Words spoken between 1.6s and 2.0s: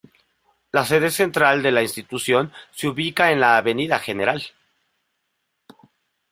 de la